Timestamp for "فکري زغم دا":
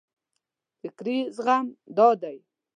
0.79-2.07